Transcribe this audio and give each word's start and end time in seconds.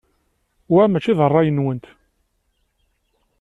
Wa 0.73 0.83
maci 0.91 1.11
d 1.17 1.19
ṛṛay-nwent. 1.29 1.85